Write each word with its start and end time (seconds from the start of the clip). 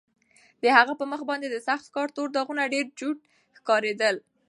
د 0.63 0.65
هغه 0.77 0.93
په 0.99 1.05
مخ 1.11 1.21
باندې 1.29 1.47
د 1.49 1.55
سخت 1.67 1.85
کار 1.95 2.07
تور 2.15 2.29
داغونه 2.35 2.71
ډېر 2.73 2.85
جوت 2.99 3.19
ښکارېدل. 3.57 4.15